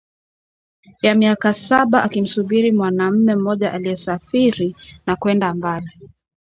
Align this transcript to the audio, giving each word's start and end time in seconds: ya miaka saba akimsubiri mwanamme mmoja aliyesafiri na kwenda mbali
ya 1.01 1.15
miaka 1.15 1.53
saba 1.53 2.01
akimsubiri 2.03 2.71
mwanamme 2.71 3.35
mmoja 3.35 3.71
aliyesafiri 3.73 4.75
na 5.05 5.15
kwenda 5.15 5.53
mbali 5.53 5.99